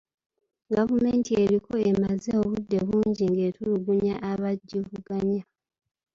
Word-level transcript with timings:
Gavumenti 0.75 1.31
eriko 1.43 1.73
emaze 1.89 2.29
obudde 2.41 2.79
bungi 2.87 3.23
ng'etulugunya 3.31 4.15
abagivuganya. 4.31 5.43